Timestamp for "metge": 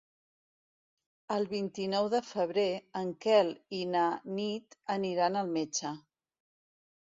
5.61-5.95